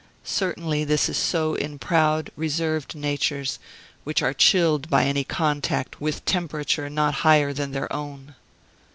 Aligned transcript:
Certainly 0.23 0.85
this 0.85 1.09
is 1.09 1.17
so 1.17 1.53
in 1.53 1.77
proud, 1.77 2.31
reserved 2.35 2.95
natures, 2.95 3.59
which 4.03 4.23
are 4.23 4.33
chilled 4.33 4.89
by 4.89 5.03
any 5.05 5.23
contact 5.23 6.01
with 6.01 6.25
temperature 6.25 6.89
not 6.89 7.13
higher 7.21 7.53
than 7.53 7.69
their 7.71 7.93
own. 7.93 8.33